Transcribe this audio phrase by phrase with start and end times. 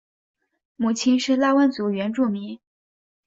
[0.77, 2.59] 母亲是排湾族原住民。